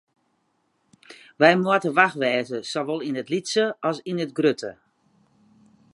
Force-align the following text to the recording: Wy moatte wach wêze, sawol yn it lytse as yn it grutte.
Wy 1.39 1.51
moatte 1.63 1.89
wach 1.97 2.15
wêze, 2.21 2.59
sawol 2.71 3.01
yn 3.07 3.19
it 3.21 3.31
lytse 3.33 3.65
as 3.89 3.97
yn 4.09 4.21
it 4.25 4.35
grutte. 4.37 4.71